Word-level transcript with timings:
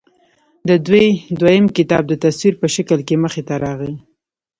د 0.69 0.69
دوي 0.87 1.07
دويم 1.39 1.65
کتاب 1.77 2.03
د 2.07 2.13
تصوير 2.23 2.53
پۀ 2.61 2.67
شکل 2.75 2.99
کښې 3.07 3.15
مخې 3.23 3.41
ته 3.47 3.55
راغے 3.63 3.93